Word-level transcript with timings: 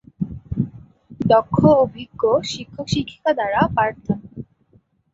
দক্ষ, 1.25 1.55
অভিজ্ঞ, 1.83 2.21
শিক্ষক, 2.51 2.87
শিক্ষিকা 2.87 3.31
দ্বারা 3.33 3.61
পাঠদান। 3.75 4.19